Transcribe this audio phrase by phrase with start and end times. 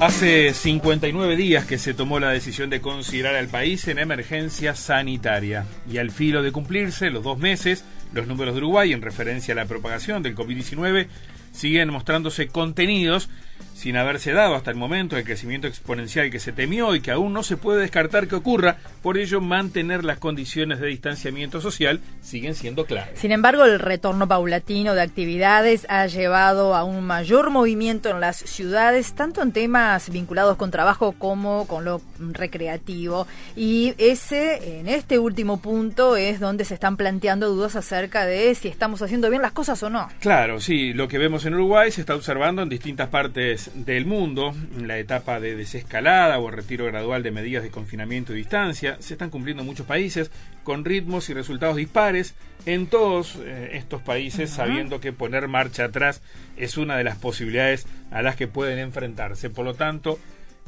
[0.00, 5.66] Hace 59 días que se tomó la decisión de considerar al país en emergencia sanitaria.
[5.90, 9.56] Y al filo de cumplirse los dos meses, los números de Uruguay en referencia a
[9.56, 11.06] la propagación del COVID-19
[11.52, 13.28] siguen mostrándose contenidos
[13.74, 17.32] sin haberse dado hasta el momento el crecimiento exponencial que se temió y que aún
[17.32, 22.54] no se puede descartar que ocurra, por ello mantener las condiciones de distanciamiento social siguen
[22.54, 23.18] siendo claves.
[23.18, 28.36] Sin embargo, el retorno paulatino de actividades ha llevado a un mayor movimiento en las
[28.36, 33.26] ciudades, tanto en temas vinculados con trabajo como con lo recreativo.
[33.56, 38.68] Y ese, en este último punto, es donde se están planteando dudas acerca de si
[38.68, 40.08] estamos haciendo bien las cosas o no.
[40.20, 44.54] Claro, sí, lo que vemos en Uruguay se está observando en distintas partes del mundo,
[44.76, 49.14] en la etapa de desescalada o retiro gradual de medidas de confinamiento y distancia, se
[49.14, 50.30] están cumpliendo en muchos países
[50.62, 52.34] con ritmos y resultados dispares
[52.66, 56.22] en todos eh, estos países, sabiendo que poner marcha atrás
[56.56, 59.50] es una de las posibilidades a las que pueden enfrentarse.
[59.50, 60.18] Por lo tanto,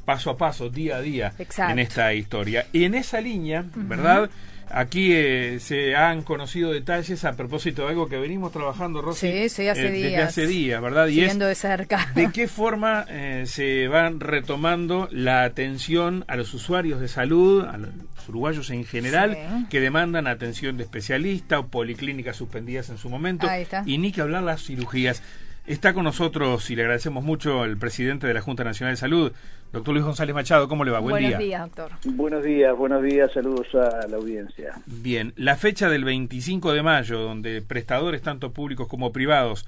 [0.06, 1.34] paso a paso, día a día
[1.68, 2.66] en esta historia.
[2.72, 4.30] Y en esa línea, ¿verdad?
[4.68, 9.48] Aquí eh, se han conocido detalles a propósito de algo que venimos trabajando, Rosy, sí,
[9.48, 10.10] sí, hace eh, días.
[10.10, 11.06] desde hace días, ¿verdad?
[11.06, 12.10] Y de cerca.
[12.14, 17.76] ¿De qué forma eh, se van retomando la atención a los usuarios de salud, a
[17.76, 17.90] los
[18.28, 23.46] uruguayos en general, que demandan atención de especialista o policlínicas suspendidas en su momento?
[23.84, 25.22] Y ni que hablar las cirugías.
[25.66, 29.32] Está con nosotros y le agradecemos mucho el presidente de la Junta Nacional de Salud,
[29.72, 30.68] doctor Luis González Machado.
[30.68, 31.00] ¿Cómo le va?
[31.00, 31.30] Buen día.
[31.30, 31.92] Buenos días, doctor.
[32.14, 33.32] Buenos días, buenos días.
[33.32, 34.74] Saludos a la audiencia.
[34.86, 39.66] Bien, la fecha del 25 de mayo, donde prestadores tanto públicos como privados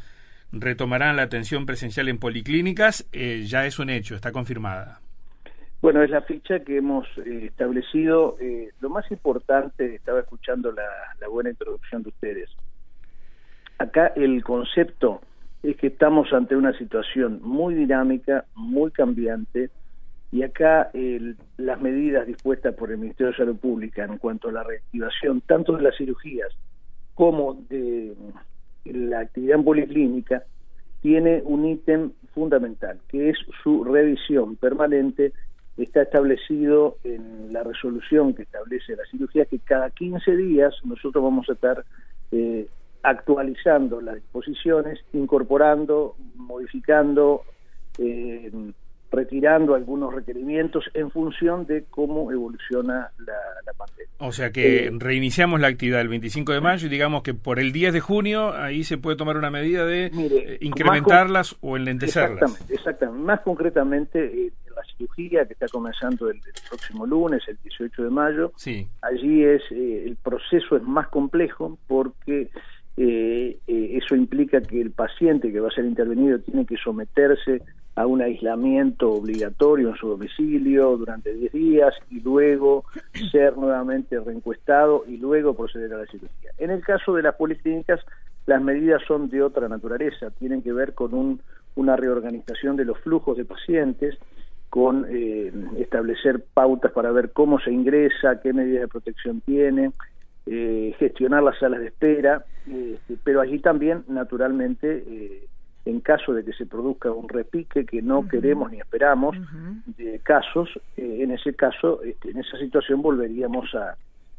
[0.53, 5.01] retomarán la atención presencial en policlínicas, eh, ya es un hecho, está confirmada.
[5.83, 8.37] Bueno, es la fecha que hemos eh, establecido.
[8.41, 10.87] Eh, lo más importante, estaba escuchando la,
[11.21, 12.51] la buena introducción de ustedes.
[13.79, 15.23] Acá el concepto
[15.63, 19.71] es que estamos ante una situación muy dinámica, muy cambiante,
[20.31, 20.91] y acá
[21.57, 25.75] las medidas dispuestas por el Ministerio de Salud Pública en cuanto a la reactivación tanto
[25.77, 26.49] de las cirugías
[27.15, 28.15] como de
[28.85, 30.45] la actividad en policlínica
[31.01, 35.33] tiene un ítem fundamental, que es su revisión permanente.
[35.77, 41.49] Está establecido en la resolución que establece la cirugía que cada 15 días nosotros vamos
[41.49, 41.85] a estar
[42.33, 42.67] eh,
[43.03, 47.43] actualizando las disposiciones, incorporando, modificando,
[47.99, 48.51] eh,
[49.11, 54.07] retirando algunos requerimientos en función de cómo evoluciona la, pandemia.
[54.19, 57.59] O sea que eh, reiniciamos la actividad el 25 de mayo y digamos que por
[57.59, 62.43] el 10 de junio ahí se puede tomar una medida de eh, incrementarlas o enlentecerlas.
[62.43, 63.25] Exactamente, exactamente.
[63.25, 68.89] Más concretamente, la cirugía que está comenzando el, próximo lunes, el 18 de mayo, sí.
[69.01, 72.51] allí es el proceso es más complejo porque
[73.01, 77.63] eh, eh, eso implica que el paciente que va a ser intervenido tiene que someterse
[77.95, 82.85] a un aislamiento obligatorio en su domicilio durante 10 días y luego
[83.31, 86.51] ser nuevamente reencuestado y luego proceder a la cirugía.
[86.59, 88.01] En el caso de las policlínicas,
[88.47, 91.41] las medidas son de otra naturaleza, tienen que ver con un,
[91.77, 94.19] una reorganización de los flujos de pacientes,
[94.71, 99.93] con eh, establecer pautas para ver cómo se ingresa, qué medidas de protección tiene,
[100.51, 105.47] eh, gestionar las salas de espera, este, pero allí también, naturalmente, eh,
[105.85, 109.37] en caso de que se produzca un repique que no queremos ni esperamos
[109.99, 113.95] de casos, eh, en ese caso, este, en esa situación volveríamos a,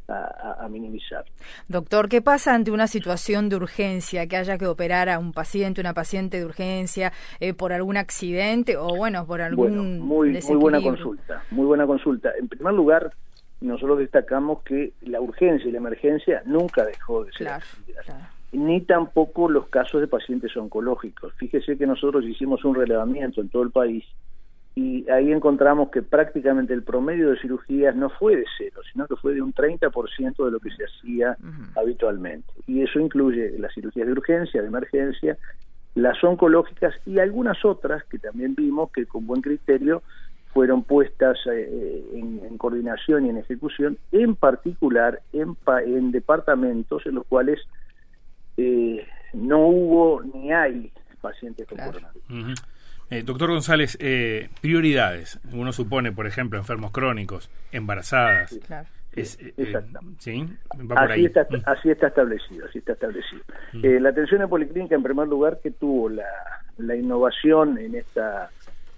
[0.08, 1.25] a, minimizar.
[1.68, 5.80] Doctor, ¿qué pasa ante una situación de urgencia, que haya que operar a un paciente,
[5.80, 7.14] una paciente de urgencia,
[7.56, 10.00] por algún accidente o, bueno, por algún...
[10.00, 12.31] muy, muy buena consulta, muy buena consulta.
[12.40, 13.14] En primer lugar,
[13.62, 17.52] nosotros destacamos que la urgencia y la emergencia nunca dejó de ser
[18.52, 21.34] ni tampoco los casos de pacientes oncológicos.
[21.36, 24.03] Fíjese que nosotros hicimos un relevamiento en todo el país
[24.75, 29.16] y ahí encontramos que prácticamente el promedio de cirugías no fue de cero, sino que
[29.18, 31.38] fue de un 30% de lo que se hacía
[31.76, 32.47] habitualmente.
[32.66, 35.38] Y eso incluye las cirugías de urgencia, de emergencia,
[35.96, 40.02] las oncológicas y algunas otras que también vimos que con buen criterio
[40.54, 47.26] fueron puestas eh, en, coordinación y en ejecución, en particular en, en departamentos en los
[47.28, 47.59] cuales
[48.58, 50.91] eh, no hubo ni hay
[51.22, 52.64] pacientes con coronavirus.
[53.12, 53.97] Eh, doctor González,
[54.62, 55.40] prioridades.
[55.52, 58.52] Uno supone, por ejemplo, enfermos crónicos, embarazadas.
[58.52, 58.88] Sí, claro.
[60.20, 60.46] ¿sí?
[60.96, 63.41] así, Está, así está establecido, así está establecido.
[63.73, 66.26] la atención en policlínica, en primer lugar, que tuvo la,
[66.79, 68.50] la innovación en esta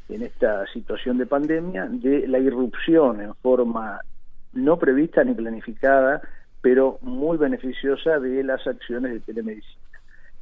[0.09, 4.01] en esta situación de pandemia de la irrupción en forma
[4.53, 6.21] no prevista ni planificada,
[6.61, 9.81] pero muy beneficiosa de las acciones de telemedicina.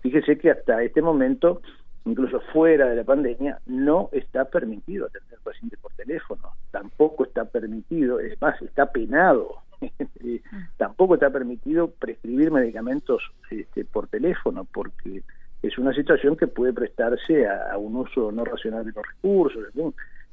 [0.01, 1.61] Fíjese que hasta este momento
[2.05, 7.45] incluso fuera de la pandemia, no está permitido atender al paciente por teléfono, tampoco está
[7.45, 9.57] permitido, es más, está penado,
[10.77, 15.23] tampoco está permitido prescribir medicamentos este, por teléfono, porque
[15.61, 19.63] es una situación que puede prestarse a, un uso no racional de los recursos.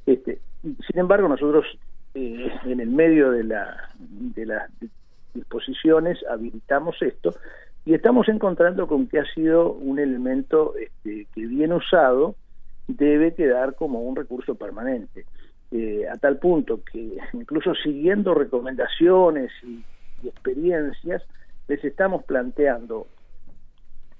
[0.07, 1.67] Este, sin embargo, nosotros
[2.15, 4.71] eh, en el medio de, la, de las
[5.35, 7.35] disposiciones habilitamos esto
[7.85, 12.35] y estamos encontrando con que ha sido un elemento este, que bien usado
[12.89, 15.25] debe quedar como un recurso permanente.
[15.73, 19.85] Eh, a tal punto que incluso siguiendo recomendaciones y,
[20.27, 21.23] experiencias,
[21.69, 23.07] les estamos planteando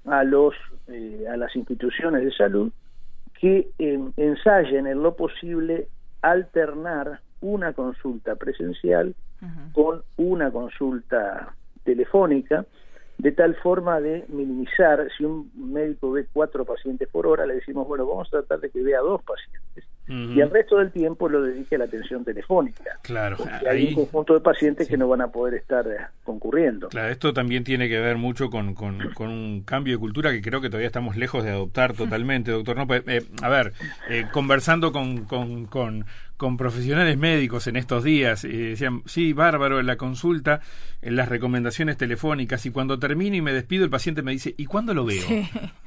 [0.07, 0.53] a los
[0.87, 2.71] eh, a las instituciones de salud
[3.39, 5.87] que ensayen en lo posible
[6.21, 9.13] alternar una consulta presencial
[9.73, 12.65] con una consulta telefónica
[13.17, 17.87] de tal forma de minimizar, si un médico ve cuatro pacientes por hora, le decimos,
[17.87, 19.61] bueno, vamos a tratar de que vea dos pacientes.
[20.07, 22.97] Y el resto del tiempo lo dedique a la atención telefónica.
[23.01, 23.37] Claro,
[23.69, 26.87] hay un conjunto de pacientes que no van a poder estar eh, concurriendo.
[26.89, 30.61] Claro, esto también tiene que ver mucho con, con, un cambio de cultura que creo
[30.61, 32.77] que todavía estamos lejos de adoptar totalmente, doctor.
[32.77, 33.73] No, pues, eh, a ver,
[34.09, 36.05] eh, conversando con, con, con
[36.37, 40.61] con profesionales médicos en estos días y decían, sí, bárbaro, en la consulta,
[41.01, 44.65] en las recomendaciones telefónicas y cuando termino y me despido el paciente me dice, ¿y
[44.65, 45.23] cuándo lo veo?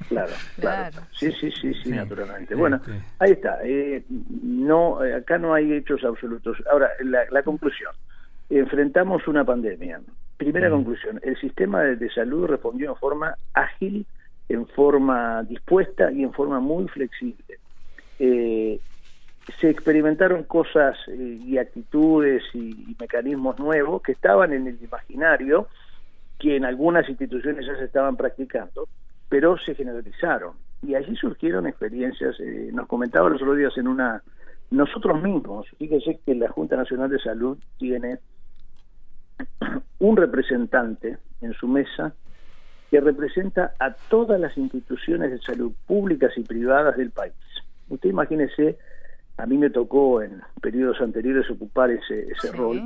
[0.09, 0.97] Claro, claro.
[1.13, 2.53] Sí, sí, sí, sí, naturalmente.
[2.53, 2.81] Bueno,
[3.19, 3.59] ahí está.
[3.63, 6.57] Eh, no, eh, acá no hay hechos absolutos.
[6.69, 7.93] Ahora, la, conclusión.
[8.49, 10.01] Enfrentamos una pandemia.
[10.35, 14.05] Primera conclusión, el sistema de, de salud respondió en forma ágil,
[14.49, 17.57] en forma dispuesta y en forma muy flexible.
[18.19, 18.79] Eh,
[19.59, 25.67] se experimentaron cosas eh, y actitudes y, mecanismos nuevos que estaban en el imaginario,
[26.39, 28.87] que en algunas instituciones ya se estaban practicando,
[29.29, 30.53] pero se generalizaron.
[30.83, 34.21] Y allí surgieron experiencias, eh, nos comentaba los otros días en una,
[34.69, 38.19] nosotros mismos, fíjese que la Junta Nacional de Salud tiene
[39.99, 42.13] un representante en su mesa
[42.89, 47.33] que representa a todas las instituciones de salud públicas y privadas del país.
[47.89, 48.77] Usted imagínese
[49.41, 52.79] a mí me tocó en periodos anteriores ocupar ese, ese rol,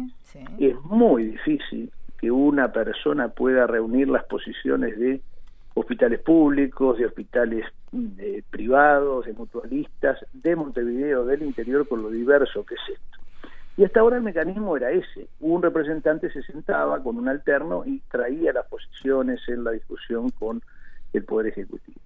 [0.58, 5.20] es muy difícil que una persona pueda reunir las posiciones de
[5.74, 8.08] hospitales públicos, de hospitales mm,
[8.50, 13.20] privados, de mutualistas, de Montevideo, del interior, con lo diverso que es esto.
[13.76, 15.28] Y hasta ahora el mecanismo era ese.
[15.42, 20.62] Un representante se sentaba con un alterno y traía las posiciones en la discusión con
[21.12, 22.00] el Poder Ejecutivo.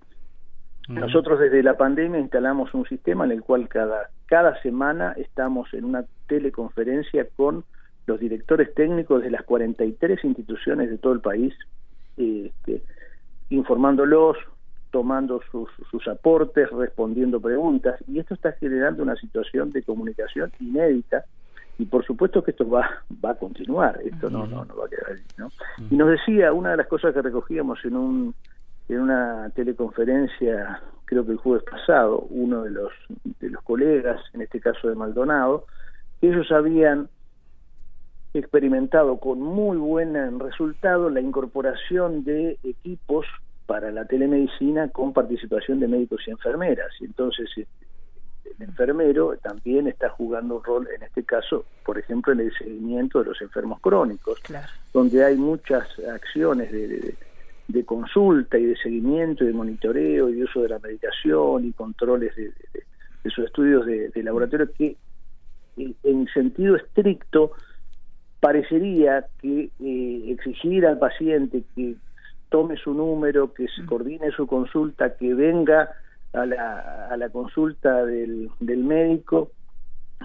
[0.89, 5.85] Nosotros desde la pandemia instalamos un sistema en el cual cada, cada semana estamos en
[5.85, 7.63] una teleconferencia con
[8.07, 11.53] los directores técnicos de las 43 instituciones de todo el país,
[12.17, 12.81] este,
[13.49, 14.37] informándolos,
[14.89, 21.25] tomando sus, sus aportes, respondiendo preguntas, y esto está generando una situación de comunicación inédita,
[21.77, 22.89] y por supuesto que esto va,
[23.23, 25.49] va a continuar, esto no, no, no va a quedar ahí, ¿no?
[25.91, 28.35] Y nos decía, una de las cosas que recogíamos en un
[28.89, 32.91] en una teleconferencia, creo que el jueves pasado, uno de los,
[33.39, 35.65] de los colegas, en este caso de Maldonado,
[36.19, 37.07] que ellos habían
[38.33, 43.25] experimentado con muy buen resultado la incorporación de equipos
[43.65, 46.91] para la telemedicina con participación de médicos y enfermeras.
[46.99, 47.67] Y entonces este,
[48.57, 53.19] el enfermero también está jugando un rol, en este caso, por ejemplo, en el seguimiento
[53.19, 54.41] de los enfermos crónicos,
[54.93, 57.15] donde hay muchas acciones de
[57.69, 61.71] de consulta y de seguimiento y de monitoreo y de uso de la medicación y
[61.71, 62.51] controles de,
[63.29, 64.97] sus estudios de, laboratorio que
[65.77, 67.51] en sentido estricto
[68.39, 71.95] parecería que eh, exigir al paciente que
[72.49, 75.91] tome su número, que se coordine su consulta, que venga
[76.33, 79.51] a la, a la consulta del, del médico,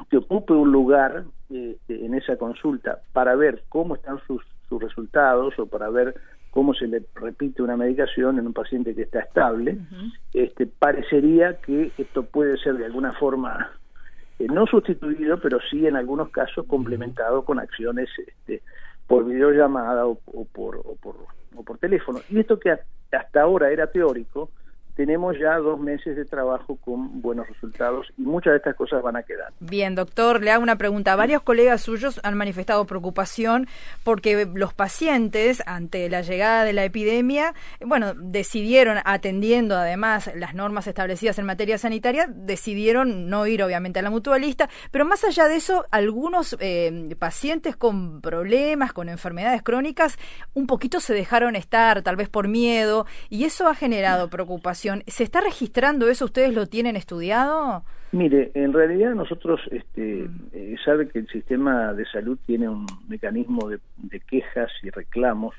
[0.08, 5.58] que ocupe un lugar este, en esa consulta para ver cómo están sus, sus resultados
[5.58, 6.14] o para ver
[6.54, 9.76] cómo se le repite una medicación en un paciente que está estable,
[10.32, 13.73] este, parecería que esto puede ser de alguna forma
[14.38, 18.62] eh, no sustituido, pero sí en algunos casos complementado con acciones este,
[19.08, 20.14] por videollamada o,
[20.52, 21.16] por, o, por,
[21.56, 22.20] o por teléfono.
[22.30, 24.50] Y esto que hasta ahora era teórico,
[24.96, 29.16] tenemos ya dos meses de trabajo con buenos resultados y muchas de estas cosas van
[29.16, 29.52] a quedar.
[29.60, 31.16] Bien, doctor, le hago una pregunta.
[31.16, 33.66] Varios colegas suyos han manifestado preocupación
[34.04, 40.86] porque los pacientes, ante la llegada de la epidemia, bueno, decidieron, atendiendo además las normas
[40.86, 45.56] establecidas en materia sanitaria, decidieron no ir obviamente a la mutualista, pero más allá de
[45.56, 50.18] eso, algunos eh, pacientes con problemas, con enfermedades crónicas,
[50.54, 55.25] un poquito se dejaron estar, tal vez por miedo, y eso ha generado preocupación ¿Se
[55.25, 56.26] está registrando eso?
[56.26, 57.85] ¿Ustedes lo tienen estudiado?
[58.12, 60.49] Mire, en realidad nosotros este, mm.
[60.53, 63.81] eh, sabe que el sistema de salud tiene un mecanismo de,
[64.21, 65.55] quejas y reclamos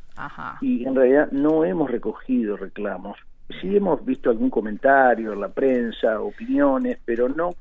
[0.61, 3.17] y en realidad no hemos recogido reclamos.
[3.61, 7.51] Sí hemos visto algún comentario en la prensa, opiniones, pero no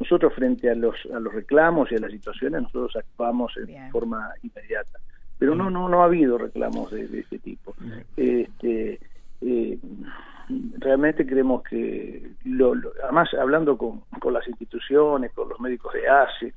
[0.00, 4.30] nosotros frente a los a los reclamos y a las situaciones nosotros actuamos en forma
[4.42, 4.98] inmediata.
[5.38, 7.74] Pero no no no ha habido reclamos de, de este tipo.
[8.16, 8.98] Este
[9.42, 9.78] eh,
[10.78, 16.54] realmente creemos que, lo, además hablando con, con, las instituciones, con los médicos de ACE,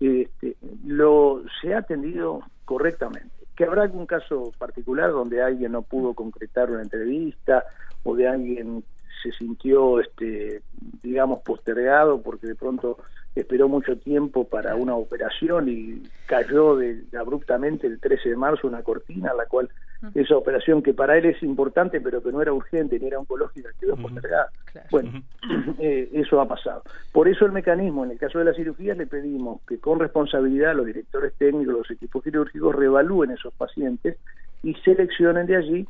[0.00, 3.30] este, lo se ha atendido correctamente.
[3.56, 7.64] Que habrá algún caso particular donde alguien no pudo concretar una entrevista
[8.02, 8.84] o de alguien
[9.22, 10.62] se sintió, este,
[11.02, 12.98] digamos, postergado porque de pronto
[13.34, 18.82] esperó mucho tiempo para una operación y cayó de, abruptamente el 13 de marzo una
[18.82, 19.70] cortina, la cual
[20.14, 23.70] esa operación que para él es importante pero que no era urgente ni era oncológica
[23.78, 24.50] quedó postergada.
[24.90, 25.22] Bueno,
[25.78, 26.82] eh, eso ha pasado.
[27.12, 30.74] Por eso el mecanismo, en el caso de las cirugías, le pedimos que con responsabilidad
[30.74, 34.18] los directores técnicos, los equipos quirúrgicos reevalúen esos pacientes
[34.62, 35.88] y seleccionen de allí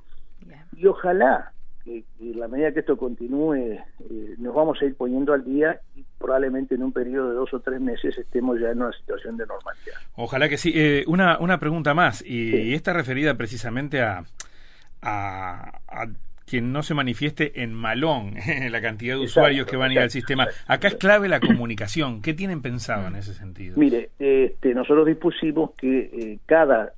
[0.76, 1.53] y ojalá
[1.84, 3.84] que, en la medida que esto continúe eh,
[4.38, 7.60] nos vamos a ir poniendo al día y probablemente en un periodo de dos o
[7.60, 9.96] tres meses estemos ya en una situación de normalidad.
[10.16, 10.72] Ojalá que sí.
[10.74, 14.24] Eh, una, una pregunta más y, está referida precisamente a,
[15.02, 15.80] a,
[16.46, 18.34] quien no se manifieste en malón,
[18.70, 20.46] la cantidad de usuarios que van a ir al sistema.
[20.66, 22.20] Acá es clave la comunicación.
[22.20, 23.76] ¿Qué tienen pensado en ese sentido?
[23.76, 26.92] Mire, este, nosotros dispusimos que eh, cada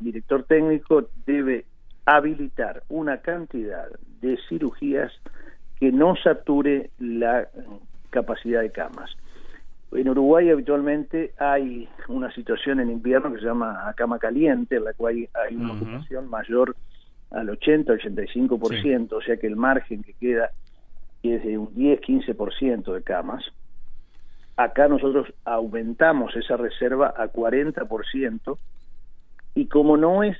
[0.00, 1.64] director técnico debe
[2.08, 3.86] habilitar una cantidad
[4.22, 5.12] de cirugías
[5.78, 7.48] que no sature la
[8.08, 9.10] capacidad de camas.
[9.92, 14.94] En Uruguay habitualmente hay una situación en invierno que se llama cama caliente, en la
[14.94, 16.74] cual hay una ocupación mayor
[17.30, 20.50] al 80-85%, o sea que el margen que queda
[21.22, 23.44] es de un 10-15% de camas.
[24.56, 28.58] Acá nosotros aumentamos esa reserva a 40%
[29.54, 30.38] y como no es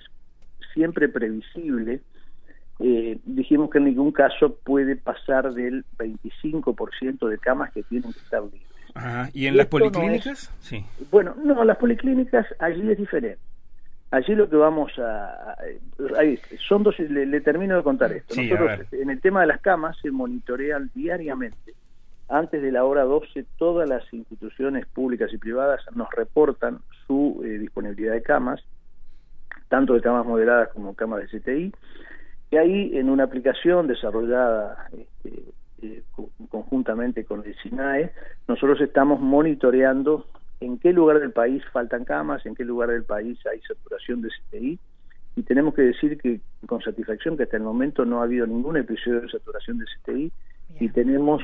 [0.78, 2.00] siempre previsible,
[2.78, 8.20] eh, dijimos que en ningún caso puede pasar del 25% de camas que tienen que
[8.20, 8.62] estar libres.
[9.34, 10.52] ¿Y en las policlínicas?
[10.60, 10.84] sí.
[11.10, 13.42] Bueno, no, las policlínicas allí es diferente.
[14.12, 15.56] Allí lo que vamos a...
[16.66, 18.40] son dos, le, termino de contar esto.
[18.40, 21.74] Nosotros en el tema de las camas se monitorean diariamente.
[22.28, 27.58] Antes de la hora 12 todas las instituciones públicas y privadas nos reportan su eh,
[27.58, 28.62] disponibilidad de camas
[29.68, 31.72] tanto de camas moderadas como camas de CTI,
[32.50, 35.42] y ahí en una aplicación desarrollada este,
[35.82, 36.02] eh,
[36.48, 38.10] conjuntamente con el SINAE,
[38.46, 40.26] nosotros estamos monitoreando
[40.60, 44.28] en qué lugar del país faltan camas, en qué lugar del país hay saturación de
[44.28, 44.78] CTI,
[45.36, 48.76] y tenemos que decir que con satisfacción que hasta el momento no ha habido ningún
[48.76, 50.32] episodio de saturación de CTI
[50.80, 51.42] y tenemos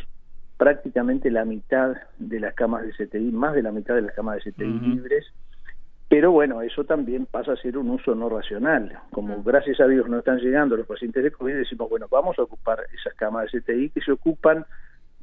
[0.56, 4.42] prácticamente la mitad de las camas de CTI, más de la mitad de las camas
[4.42, 5.32] de CTI libres
[6.14, 9.00] pero bueno, eso también pasa a ser un uso no racional.
[9.10, 12.42] Como gracias a Dios no están llegando los pacientes de COVID, decimos, bueno, vamos a
[12.42, 14.64] ocupar esas camas de CTI que se ocupan,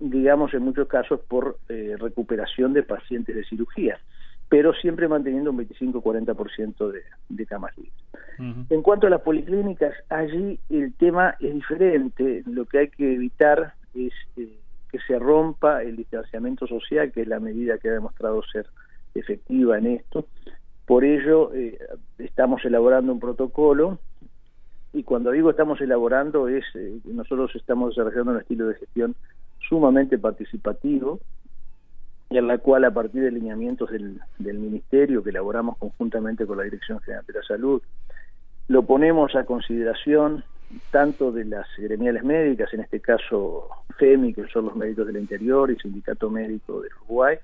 [0.02, 4.02] digamos, en muchos casos por eh, recuperación de pacientes de cirugía,
[4.50, 8.68] pero siempre manteniendo un 25-40% de, de camas libres.
[8.70, 12.44] En cuanto a las policlínicas, allí el tema es diferente.
[12.48, 14.58] Lo que hay que evitar es eh,
[14.92, 18.68] que se rompa el distanciamiento social, que es la medida que ha demostrado ser
[19.16, 20.28] efectiva en esto
[20.92, 21.80] por ello, eh,
[22.18, 23.98] estamos elaborando un protocolo
[24.92, 29.16] y cuando digo estamos elaborando es eh, nosotros estamos desarrollando un estilo de gestión
[29.70, 31.22] sumamente participativo
[32.30, 36.66] en la cual a partir de lineamientos del, del ministerio que elaboramos conjuntamente con la
[36.66, 37.82] Dirección General de la Salud
[38.68, 40.44] lo ponemos a consideración
[40.92, 45.72] tanto de las gremiales médicas, en este caso FEMI, que son los médicos del interior,
[45.72, 47.38] y Sindicato Médico de Uruguay,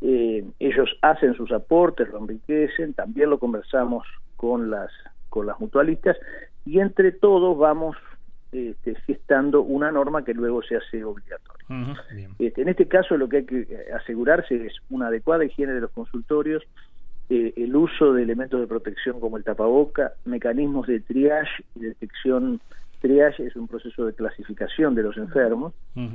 [0.00, 4.90] eh, ellos hacen sus aportes, lo enriquecen, también lo conversamos con las
[5.28, 6.16] con las mutualistas
[6.64, 7.96] y entre todos vamos
[8.50, 11.94] este, gestando una norma que luego se hace obligatoria.
[12.38, 15.90] este, en este caso lo que hay que asegurarse es una adecuada higiene de los
[15.90, 16.62] consultorios,
[17.28, 22.60] eh, el uso de elementos de protección como el tapaboca, mecanismos de triage y detección
[23.00, 25.74] triage es un proceso de clasificación de los enfermos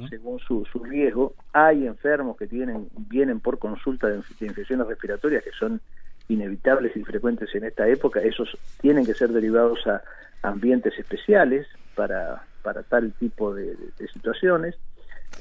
[0.10, 1.34] según su, su, riesgo.
[1.54, 5.82] Hay enfermos que tienen vienen por consulta de, infecciones respiratorias que son
[6.28, 8.22] inevitables y frecuentes en esta época.
[8.22, 10.02] Esos tienen que ser derivados a
[10.42, 13.76] ambientes especiales para, para tal tipo de,
[14.12, 14.76] situaciones.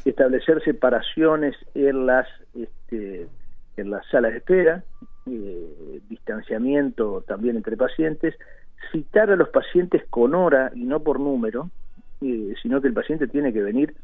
[0.05, 3.29] Establecer separaciones en las este,
[3.77, 4.85] en las salas de espera,
[5.27, 8.35] eh, distanciamiento también entre pacientes
[8.91, 11.71] citar a los pacientes con hora y no por número,
[12.21, 13.95] eh, sino que el paciente tiene que venir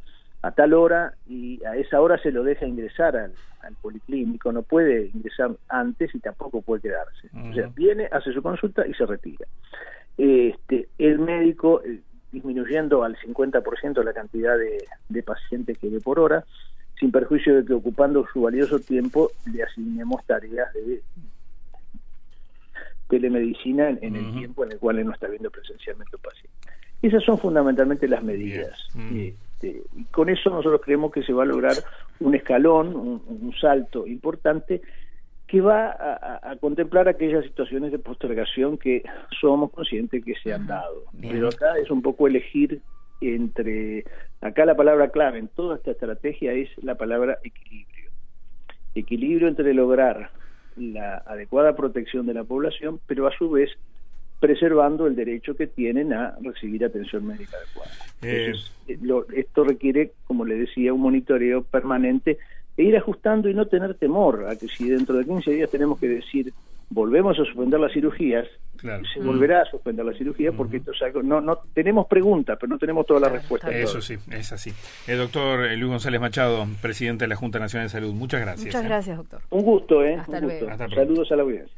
[0.42, 3.32] a tal hora y a esa hora se lo deja ingresar al,
[3.82, 7.28] policlínico, no puede ingresar antes y tampoco puede quedarse.
[7.50, 9.47] O sea, viene, hace su consulta y se retira.
[10.16, 12.00] Este, el médico, eh,
[12.32, 16.44] disminuyendo al 50% la cantidad de, de pacientes que ve por hora,
[16.99, 21.02] sin perjuicio de que ocupando su valioso tiempo le asignemos tareas de
[23.09, 26.57] telemedicina en, el tiempo en el cual él no está viendo presencialmente un paciente.
[27.03, 28.88] Esas son fundamentalmente las medidas.
[29.12, 31.75] Este, y con eso nosotros creemos que se va a lograr
[32.21, 34.81] un escalón, un, salto importante
[35.47, 35.97] que va
[36.43, 39.03] a, contemplar aquellas situaciones de postergación que
[39.41, 41.05] somos conscientes que se han dado.
[41.21, 42.81] Pero acá es un poco elegir
[43.21, 44.05] entre,
[44.41, 48.11] acá la palabra clave en toda esta estrategia es la palabra equilibrio.
[48.95, 50.31] Equilibrio entre lograr
[50.78, 53.70] la adecuada protección de la población, pero a su vez
[54.40, 57.90] preservando el derecho que tienen a recibir atención médica adecuada.
[58.23, 58.52] Eh,
[58.87, 58.99] eh,
[59.35, 62.38] esto requiere, como le decía, un monitoreo permanente
[62.76, 65.99] e ir ajustando y no tener temor a que si dentro de 15 días tenemos
[65.99, 66.52] que decir
[66.90, 68.47] volvemos a suspender las cirugías,
[68.80, 72.71] se volverá a suspender la cirugía porque esto es algo, no, no tenemos preguntas, pero
[72.71, 73.75] no tenemos todas las respuestas.
[73.75, 74.73] Eso sí, es así.
[75.07, 78.66] El doctor Luis González Machado, presidente de la Junta Nacional de Salud, muchas gracias.
[78.66, 78.88] Muchas ¿eh?
[78.88, 79.40] gracias, doctor.
[79.50, 80.14] Un gusto, ¿eh?
[80.14, 80.68] Hasta luego.
[80.76, 81.76] Saludos a la audiencia.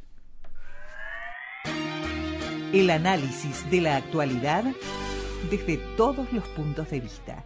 [2.72, 4.64] El análisis de la actualidad
[5.50, 7.44] desde todos los puntos de vista.